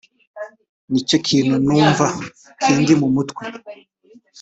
[0.91, 2.23] n’icyo kintu numvaga
[2.63, 3.43] kindi mu mutwe